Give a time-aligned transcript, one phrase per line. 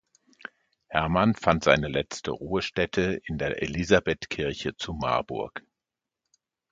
[0.87, 5.63] Hermann fand seine letzte Ruhestätte in der Elisabethkirche zu Marburg.